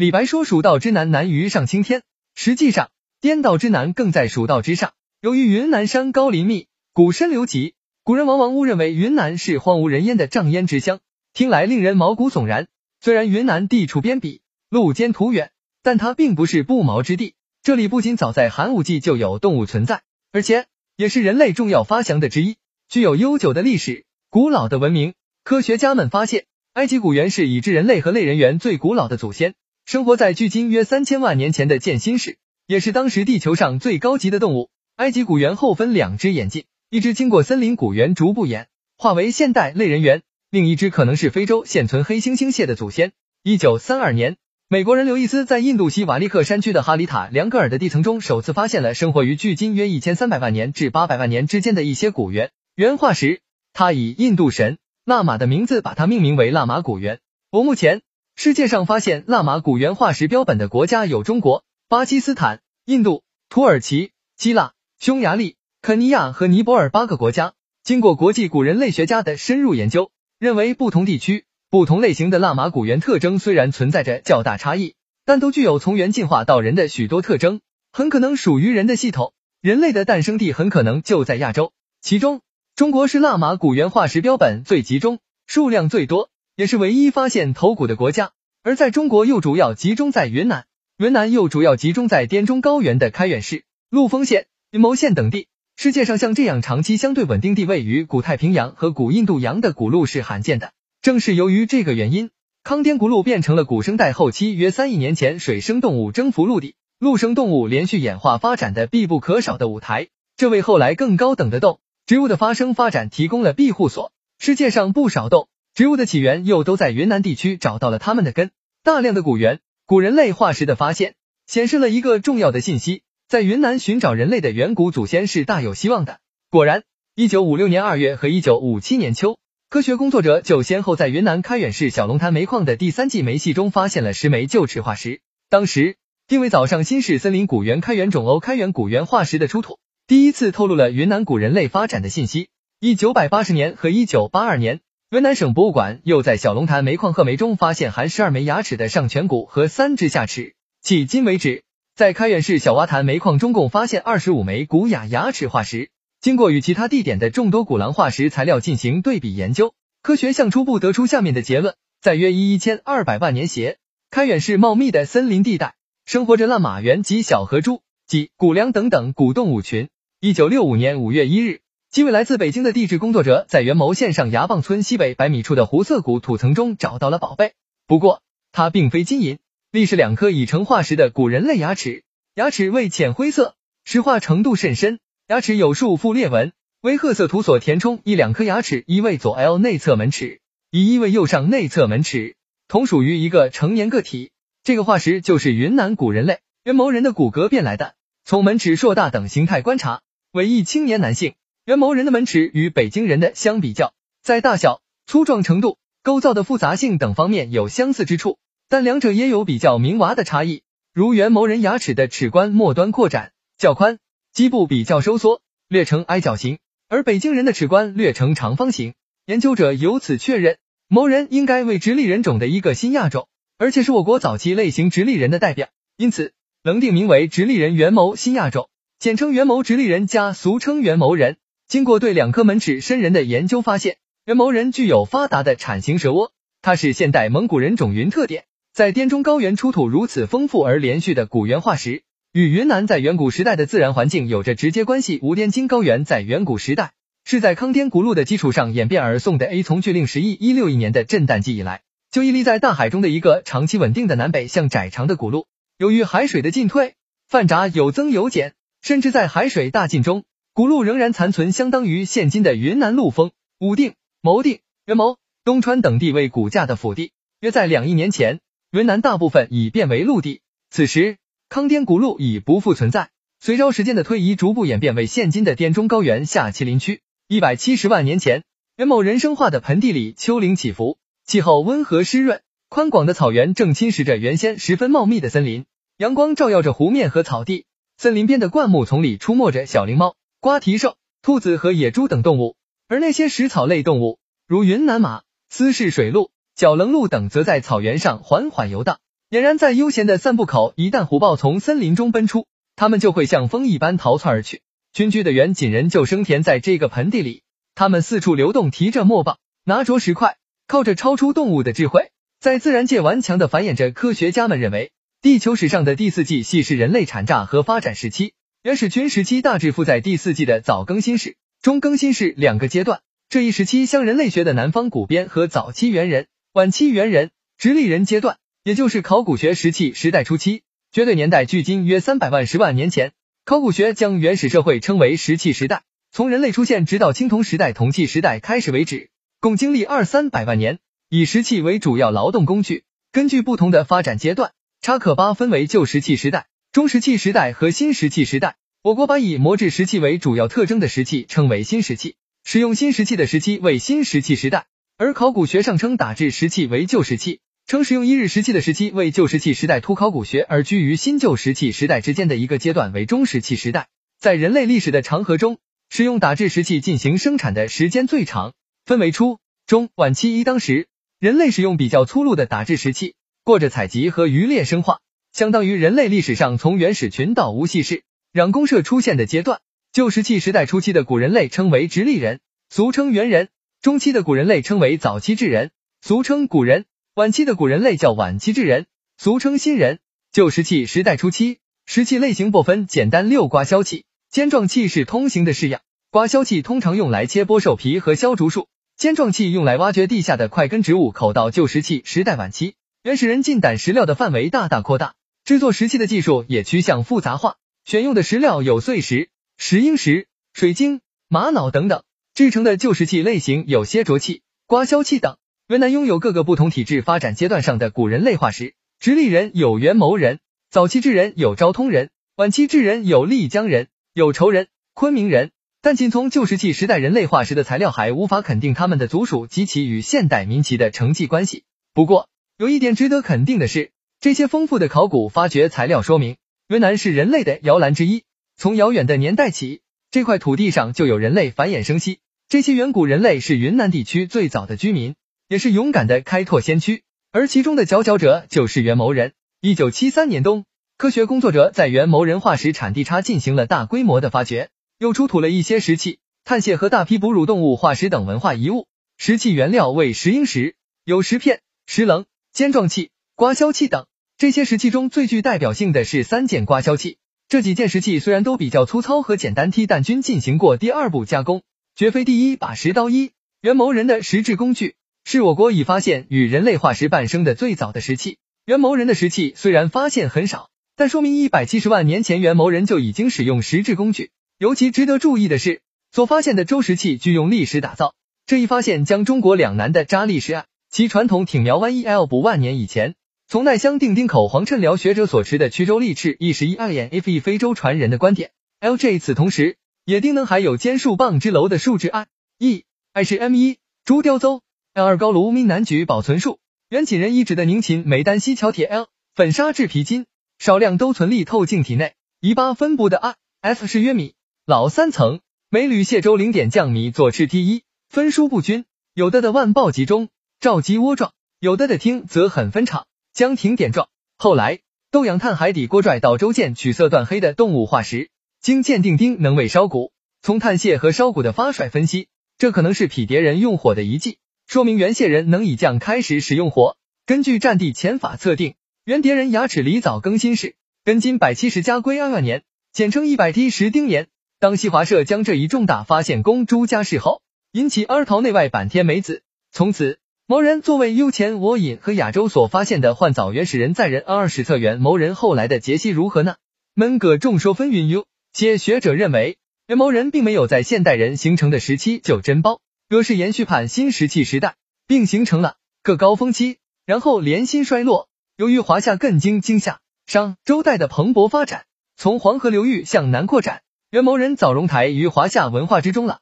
[0.00, 2.02] 李白说蜀道之难难于上青天，
[2.34, 2.88] 实际上
[3.20, 4.94] 颠倒之难更在蜀道之上。
[5.20, 11.00] 由于云南山高林密，谷深流急，古人往往误认为云南是荒无人烟的瘴烟之乡，
[11.34, 12.68] 听来令人毛骨悚然。
[13.02, 14.40] 虽然云南地处边鄙，
[14.70, 15.50] 路艰途远，
[15.82, 17.34] 但它并不是不毛之地。
[17.62, 20.00] 这里不仅早在寒武纪就有动物存在，
[20.32, 20.64] 而且
[20.96, 22.56] 也是人类重要发祥的之一，
[22.88, 25.12] 具有悠久的历史、古老的文明。
[25.44, 29.52] 科学家们发现，埃及古猿是已知人类和类人猿最古老的祖先。
[29.84, 34.70] 生活在距今约三千万年前的渐新世，也是当时地球上最高级的动物。
[34.96, 43.12] 埃及古猿后分两只眼镜，一只经过森林古猿逐步演化为现代类人猿，另一只可能是非洲现存黑猩猩蟹的祖先。
[43.42, 44.36] 一九三二年，
[44.68, 53.40] 美国人刘易斯在印度西瓦利克山区的哈里塔良格尔的地层中首次发现了生活于距今约一千三百万年至八百万年之间的一些古猿原化石，
[53.72, 57.18] 他以印度神纳马的名字把它命名为纳马古猿。
[57.50, 58.02] 我目前。
[58.42, 67.52] 世界上发现腊马古猿化石标本的国家有中国、巴基斯坦、印度、土耳其、希腊、匈牙利、肯尼亚和尼泊尔八个国家。
[67.84, 74.94] 经过国际古人类学家的深入研究，认为不同地区、不同类型的腊马古猿特征虽然存在着较大差异，
[75.26, 77.60] 但都具有从猿进化到人的许多特征，
[77.92, 79.34] 很可能属于人的系统。
[79.60, 82.40] 人类的诞生地很可能就在亚洲，其中
[82.74, 86.30] 中国是腊马古猿化石标本最集中、数量最多。
[86.60, 90.66] 也是唯一发现头骨的国家，而在中国又主要集中在云南，
[90.98, 95.48] 云南又主要集中在滇中高原的开远市、陆丰县、云谋县等地。
[95.74, 100.72] 世界上像这样长期相对稳定地位于古太平洋和古印度洋的古鹿是罕见的。
[101.00, 102.28] 正是由于这个原因，
[102.62, 114.12] 康滇古鹿变成了古生代后期约三亿年前水生动物征服陆地、陆生动物连续演化发展的必不可少的舞台，这为后来更高等的动植物的发生发展提供了庇护所。
[114.38, 118.50] 世界上不少动植物的起源又都在云南地区找到了它们的根。
[118.82, 121.14] 大量的古猿、古人类化石的发现，
[121.46, 126.18] 显示了一个重要的信息：在云南寻找人类的远古祖先是大有希望的。
[126.50, 126.82] 果然，
[127.14, 129.38] 一九五六年二月和一九五七年秋，
[129.68, 135.20] 科学工作者就先后在云南开远市小龙潭煤矿的第三纪煤系中发现了十枚旧齿化石。
[135.48, 142.48] 当时定为早上新市森林古猿开源种欧开源古猿化石的出土，第一次透露了云南古人类发展的信息。
[142.80, 144.80] 一九八十年和一九八二年。
[145.10, 150.54] 云南省博物馆又在小龙潭煤矿褐煤中发现含十二枚牙齿的上颧骨和三只下齿。
[150.84, 151.64] 迄今为止，
[151.96, 155.90] 在开远市小洼潭煤矿中共发现二十五枚古雅牙齿化石。
[156.20, 163.78] 经过与其他地点的众多古狼化石材料进行对比研究，科学向初步得出下面的结论：在约一一千二百万年前，
[164.12, 165.74] 开远市茂密的森林地带
[166.06, 169.88] 生活着烂马猿及小河猪及古梁等等古动物群。
[170.20, 171.62] 一九六五年五月一日。
[171.90, 177.54] 几位来自北京的地质工作者在元谋县上崖傍村西北百米处的胡色谷土层中找到了宝贝，
[177.88, 179.40] 不过它并非金银，
[179.72, 182.04] 历是两颗已成化石的古人类牙齿，
[182.36, 187.98] 牙齿为浅灰色，石化程度甚深，牙齿有数副裂纹，为褐色土所填充。
[188.04, 190.40] 一两颗牙齿一位左 L 内侧门齿，
[190.70, 192.36] 一一位右上内侧门齿，
[192.68, 194.30] 同属于一个成年个体。
[194.62, 197.96] 这个化石就是云南古人类元谋人的骨骼变来的。
[198.24, 201.34] 从门齿硕大等形态观察，为一青年男性。
[201.70, 203.94] 元谋人的门齿与北京人的相比较，
[204.24, 208.38] 在大小、粗壮程度、构造的复杂性等方面有相似之处，
[208.68, 210.64] 但两者也有比较明娃的差异。
[210.92, 214.00] 如元谋人牙齿的齿冠末端扩展较宽，
[214.32, 218.94] 基部比较收缩，略呈矮角形，而北京人的齿冠略呈长方形。
[219.26, 223.28] 研究者由此确认，谋人应该为直立人种的一个新亚种，
[223.58, 226.32] 而且是我国早期类型直立人的代表，因此
[226.64, 231.36] 能定名为直立人元谋新亚种，简称元谋直立人，加俗称元谋人。
[231.70, 236.32] 经过对两颗门齿深人的研究，发现元谋人具有发达的铲形舌窝，
[236.62, 238.42] 它是现代蒙古人种云特点。
[238.74, 245.20] 在滇中高原出土如此丰富而连续的古猿化石，与云南在远古时代的自然环境有着直接关系。
[245.22, 246.90] 无滇金高原在远古时代
[247.24, 249.46] 是在康滇古鹿的基础上演变而送的。
[249.46, 255.46] A 从距令十亿一六亿年的震旦纪以来，就屹立在大海中的一个长期稳定的南北向窄长的古鹿。
[255.78, 256.96] 由于海水的进退，
[257.28, 260.24] 泛闸有增有减，甚至在海水大进中。
[260.60, 267.12] 古路仍然残存相当于现今的云南陆丰、武定、牟定、元谋、东川等地为骨架的腹地。
[267.40, 268.40] 约在两亿年前，
[268.70, 270.42] 云南大部分已变为陆地。
[270.68, 271.16] 此时，
[271.48, 273.08] 康滇古路已不复存在。
[273.40, 277.00] 随着时间的推移，逐步演变为现今的滇中高原下麒麟区。
[277.26, 278.42] 一百七十万年前，
[278.76, 285.64] 元谋人生化的盆地里丘陵起伏，气候温和湿润，宽广的草原正侵蚀着原先十分茂密的森林。
[285.96, 287.64] 阳光照耀着湖面和草地，
[287.96, 290.16] 森林边的灌木丛里出没着小灵猫。
[290.42, 292.56] 瓜蹄兽、兔子和野猪等动物，
[292.88, 295.20] 而那些食草类动物，如云南马、
[295.50, 299.00] 斯氏水鹿、角棱鹿等，则在草原上缓缓游荡。
[299.28, 300.72] 俨然在悠闲的散步口。
[300.76, 304.62] 一旦虎豹从森林中奔出，它们就会像风一般逃窜而去。
[304.94, 307.42] 群居的原锦人就生田在这个盆地里，
[307.74, 309.36] 他们四处流动，提着木棒，
[309.66, 313.90] 拿着石块，靠着超出动物的智慧，在自然界顽强的繁衍着。
[313.90, 314.90] 科学家们认为，
[315.20, 323.00] 地球史上的第四纪系是人类产蚱和发展时期，原始群时期大致附在第四纪的早更新世、中更新世两个阶段。
[323.30, 330.62] 这一时期像人类学的南方古边和早期猿人、晚期猿人、直立人阶段，也就是考古学石器时代初期，
[330.92, 333.12] 绝对年代距今约三百万十万年前。
[333.46, 339.08] 考古学将原始社会称为石器时代，从人类出现直到青铜时代、铜器时代开始为止，
[339.40, 342.84] 共经历二三百万年，以石器为主要劳动工具。
[343.10, 344.52] 根据不同的发展阶段，
[344.82, 348.54] 查可巴分为旧石器时代、中石器时代和新石器时代。
[348.82, 352.14] 我国把以磨制石器为主要特征的石器称为新石器，
[352.44, 357.40] 使用新石器的时期为新石器时代，而考古学上称打制石器为旧石器。
[357.66, 363.88] 称使用一日石器的时期为旧石器时代，突考古学而居于新旧石器时代之间的一个阶段为中石器时代。
[364.20, 365.58] 在人类历史的长河中，
[365.88, 368.52] 使用打制石器进行生产的时间最长，
[368.84, 370.38] 分为初、中、晚期。
[370.38, 370.86] 一当时，
[371.18, 375.00] 人类使用比较粗鲁的打制石器，过着采集和渔猎生化，
[375.32, 379.60] 相当于人类历史上从原始群到无系氏、壤公社出现的阶段。
[379.92, 383.46] 旧石器时代初期的古人类称为直立人，俗称猿人；
[383.82, 386.84] 中期的古人类称为早期智人，俗称古人。
[387.14, 388.86] 晚期的古人类叫晚期智人，
[389.18, 389.98] 俗称新人。
[390.32, 395.80] 旧石器时代初期，石器类型不分简单六刮削器，尖状器是通行的式样。
[396.10, 401.10] 刮削器通常用来切剥兽皮和削竹树，尖状器用来挖掘地下的块根植物。
[401.10, 405.14] 口到旧石器时代晚期，原始人进胆石料的范围大大扩大，
[405.50, 412.04] 制作石器的技术也趋向复杂化，选用的石料有碎石、石英石、水晶、玛瑙等等。
[412.34, 415.38] 制成的旧石器类型有楔斫器、刮削器等。
[415.66, 420.38] 云南拥有各个不同体质发展阶段上的古人类化石，直立人有元谋人，
[420.70, 425.50] 早期智人有昭通人，晚期智人有丽江人，有仇人、昆明人。
[425.82, 431.64] 但仅从旧石器时代人类化石的材料还无法肯定他们的族属及其与现代民旗的承继关系。
[431.92, 433.90] 不过，有一点值得肯定的是，
[434.20, 436.36] 这些丰富的考古发掘材料说明，
[436.68, 438.24] 云南是人类的摇篮之一。
[438.54, 439.80] 从遥远的年代起，
[440.10, 442.18] 这块土地上就有人类繁衍生息。
[442.46, 445.14] 这些远古人类是云南地区最早的居民。
[445.48, 447.02] 也是勇敢的开拓先驱，
[447.32, 449.32] 而其中的佼佼者就是元谋人。
[449.62, 450.66] 一九七三年冬，
[450.98, 454.68] 科学工作者在元谋人化石产地差进行了大规模的发掘，
[454.98, 458.86] 又出土了一些石器、碳屑和大批哺乳动物化石等文化遗物。
[459.16, 464.06] 石器原料为石英石，有石片、石棱、尖状器、刮削器等。
[464.40, 467.18] 这些石器中最具代表性的是三件刮削器。
[467.46, 471.62] 这几件石器虽然都比较粗糙和简单，但均进行过第二步加工，
[471.94, 473.10] 绝非第一把石刀。
[473.10, 474.94] 一元谋人的石制工具。
[475.24, 478.38] 是我国已发现与人类化石伴生的最早的石器。
[478.64, 484.30] 元谋人的石器虽然发现很少，但说明一百七十万年前元谋人就已经使用石制工具。
[484.56, 485.82] 尤其值得注意的是，
[486.12, 488.14] 所发现的周石器具用砾石打造。
[488.46, 493.16] 这一发现将中国两南的扎砾石案其传统挺苗湾一 L 不万年以前，
[493.52, 498.52] 从奈乡定丁口黄趁辽学者所持的衢州砾赤一十一二眼 F 一非洲传人的观点。
[498.80, 502.28] LJ 此同时也定能还有坚树棒之楼的树脂 I
[502.60, 504.62] E I 是 M 一朱雕邹。
[504.94, 506.60] L 二高炉闽南举保存树，
[506.90, 510.26] 原锦人遗址的宁秦梅丹西桥铁 L 粉砂制皮筋，
[510.60, 512.14] 少量都存粒透镜体内。
[512.38, 515.40] 一八分布的 I F 是约米老三层，
[515.70, 520.28] 每铝蟹粥零点降米左赤 T 一，分疏不均，有的的万报集中，
[520.60, 524.08] 照鸡窝状，有的的听则很分场，将停点状。
[524.36, 530.12] 后来斗阳探海底锅拽岛周见取色断黑的动物化石，经鉴定丁能为烧骨。
[530.42, 534.38] 从碳屑和烧骨的发甩分析，这可能是匹迭人用火的遗迹。
[534.66, 536.96] 说明原蟹人能以将开始使用火。
[537.26, 544.28] 根据战地前法测定，原迭人牙齿离早更新世，根今百七十加归二万年，简称一百 T 十丁年。
[544.58, 549.42] 当西华社将这一重大发现公诸家世后，引起二桃内外版天美子。
[549.72, 550.18] 从此，
[550.50, 556.56] 谋人作为优前我引和亚洲所发现的换早原始人在人二史册原谋人后来的杰西如何呢？
[556.92, 558.26] 门各众说纷纭哟。
[558.52, 562.80] 且学者认为，原谋人并没有在现代人形成的时期就真包。
[563.08, 564.74] 若是延续判新石器时代，
[565.06, 568.26] 并形成了个高峰期，然后连心衰落。
[568.56, 571.84] 由于华夏更经经夏商周代的蓬勃发展，
[572.16, 576.40] 从黄河流域向南扩展，元谋人早融台于华夏文化之中了。